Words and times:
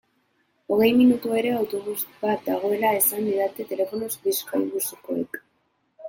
Hogei 0.75 0.93
minutuero 0.99 1.51
autobus 1.57 1.99
bat 2.21 2.47
badagoela 2.47 2.93
esan 3.01 3.27
didaten 3.27 3.69
telefonoz 3.73 4.09
Bizkaibusekoek. 4.23 5.39